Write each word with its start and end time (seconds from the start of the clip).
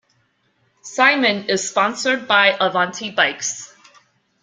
Simon 0.81 1.47
is 1.47 1.69
sponsored 1.69 2.27
by 2.27 2.57
Avanti 2.59 3.11
Bikes. 3.11 3.71